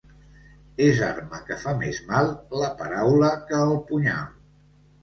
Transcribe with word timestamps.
És 0.85 1.01
arma 1.07 1.41
que 1.51 1.59
fa 1.65 1.75
més 1.83 2.01
mal 2.09 2.35
la 2.63 2.73
paraula 2.81 3.31
que 3.53 3.65
el 3.69 3.79
punyal. 3.93 4.31